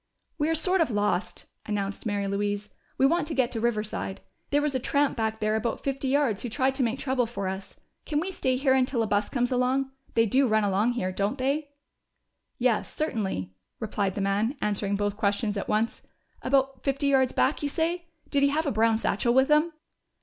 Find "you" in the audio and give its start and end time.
17.61-17.69